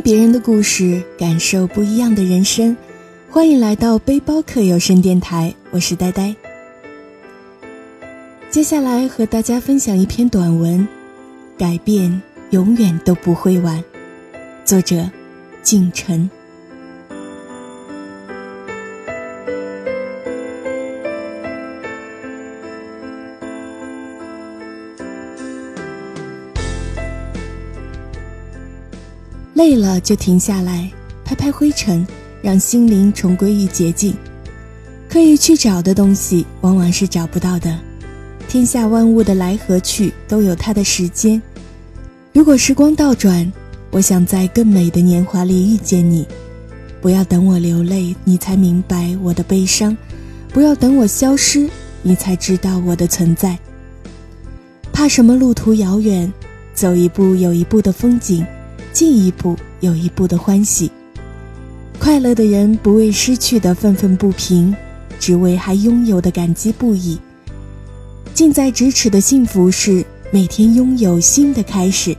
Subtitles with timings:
[0.00, 2.74] 别人的故事，感受不一样的人生。
[3.28, 6.34] 欢迎来到背包客有声电台，我是呆呆。
[8.50, 10.80] 接下来和大家分享一篇短文，
[11.58, 13.78] 《改变永远都不会晚》，
[14.64, 15.08] 作者：
[15.62, 16.30] 敬晨。
[29.60, 30.90] 累了就停下来，
[31.22, 32.06] 拍拍灰尘，
[32.40, 34.14] 让心灵重归于洁净。
[35.06, 37.78] 刻意去找的东西，往往是找不到的。
[38.48, 41.40] 天下万物的来和去都有它的时间。
[42.32, 43.52] 如果时光倒转，
[43.90, 46.26] 我想在更美的年华里遇见你。
[47.02, 49.94] 不要等我流泪，你才明白我的悲伤；
[50.54, 51.68] 不要等我消失，
[52.00, 53.58] 你才知道我的存在。
[54.90, 56.32] 怕什么路途遥远？
[56.72, 58.42] 走一步有一步的风景。
[59.00, 60.92] 进一步有一步的欢喜，
[61.98, 64.76] 快乐的人不为失去的愤愤不平，
[65.18, 67.18] 只为还拥有的感激不已。
[68.34, 72.14] 近在咫尺的幸福是每天拥有新的开始。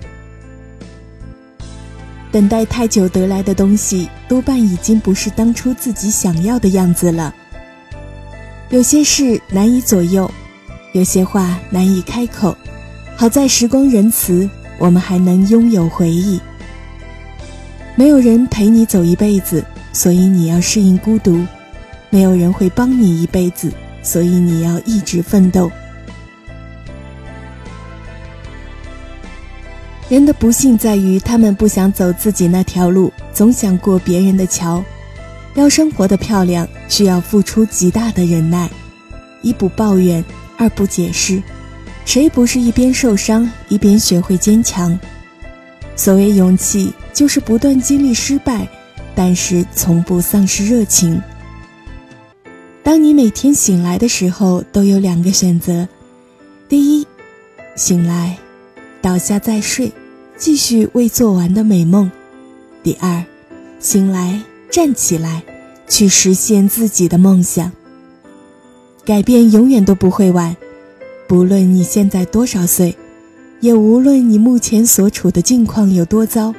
[2.31, 7.31] 等待太久得来的东西，多半已经不是当初自己想要的样子了。
[8.71, 10.27] 有些事难以左右，
[10.93, 12.57] 有些话难以开口。
[13.15, 16.41] 好在时光仁慈，我们还能拥有回忆。
[17.95, 21.45] 没有人陪你走一辈子，所以你要适应孤独；
[22.09, 25.71] 没有人会帮你一辈子，所以你要一直奋斗。
[30.09, 34.83] 人的不幸在于，他们不想走自己那条路，总想过别人的桥。
[35.53, 38.69] 要生活的漂亮，需要付出极大的忍耐。
[39.41, 40.23] 一不抱怨，
[40.57, 41.41] 二不解释，
[42.03, 44.97] 谁不是一边受伤一边学会坚强？
[45.95, 46.93] 所谓勇气。
[47.13, 48.67] 就是不断经历失败，
[49.13, 51.21] 但是从不丧失热情。
[52.81, 55.87] 当你每天醒来的时候，都有两个选择：
[56.67, 57.05] 第一，
[57.75, 58.37] 醒来，
[59.01, 59.91] 倒下再睡，
[60.37, 62.09] 继续未做完的美梦；
[62.81, 63.23] 第二，
[63.79, 64.41] 醒来，
[64.71, 65.43] 站起来，
[65.87, 67.71] 去实现自己的梦想。
[69.05, 70.55] 改变永远都不会晚，
[71.27, 72.97] 不论你现在多少岁，
[73.61, 76.53] 也无论你目前所处的境况有多糟。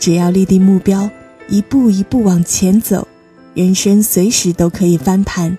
[0.00, 1.08] 只要立定目标，
[1.48, 3.06] 一步一步往前走，
[3.54, 5.56] 人生随时都可以翻盘。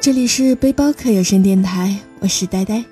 [0.00, 2.84] 这里是背包客有声电台，我是呆呆。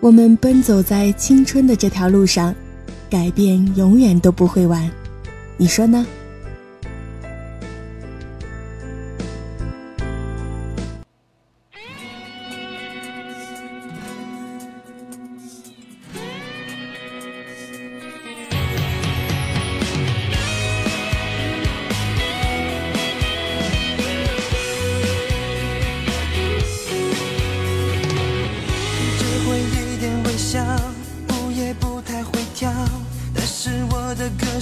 [0.00, 2.54] 我们奔走在青春的这条路上，
[3.10, 4.88] 改变永远都不会晚，
[5.56, 6.06] 你说呢？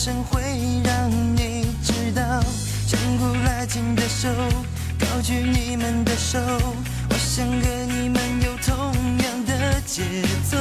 [0.05, 0.43] 声会
[0.83, 2.43] 让你知道，
[2.89, 4.29] 相互拉紧的手，
[4.99, 6.41] 高举你们的手，
[7.09, 8.77] 我想和你们有同
[9.19, 10.03] 样的节
[10.51, 10.57] 奏，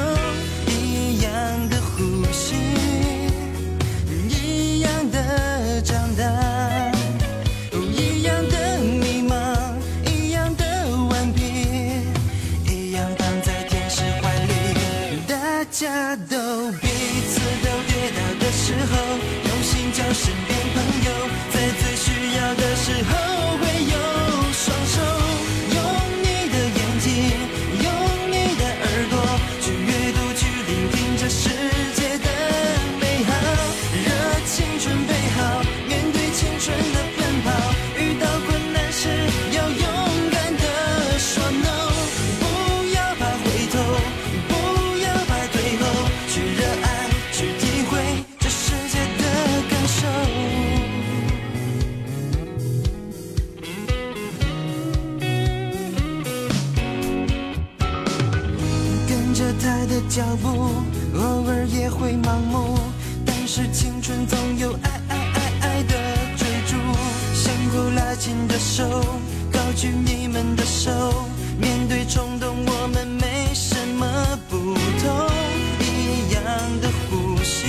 [63.54, 65.94] 是青春总有爱爱爱爱的
[66.38, 66.78] 追逐，
[67.34, 68.88] 相互拉紧的手，
[69.52, 70.90] 高举你们的手，
[71.60, 74.56] 面对冲动我们没什么不
[75.04, 75.28] 同，
[75.82, 76.42] 一样
[76.80, 77.68] 的呼吸，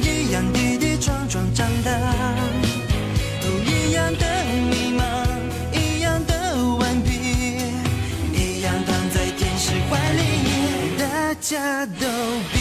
[0.00, 1.90] 一样跌跌撞撞长大，
[3.42, 4.24] 都一样的
[4.70, 5.04] 迷茫，
[5.78, 7.60] 一样的顽皮，
[8.32, 12.57] 一样躺在天使怀里，大家都。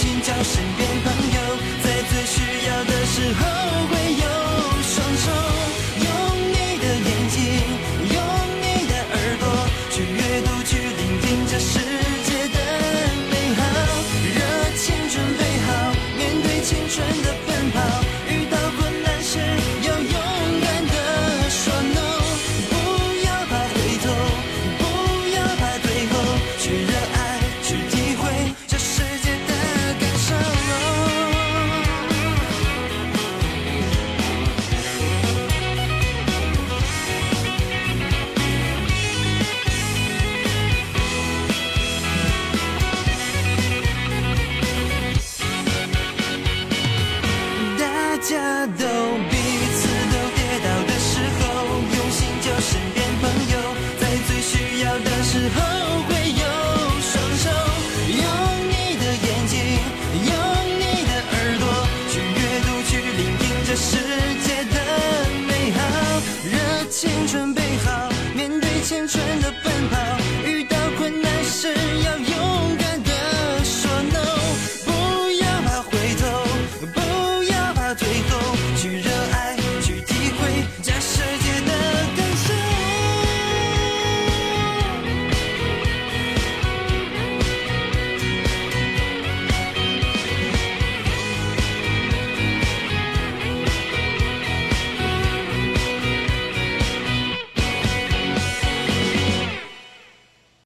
[0.00, 1.40] 寻找身边朋友
[1.82, 3.97] 在最需要的时候
[48.76, 49.37] though.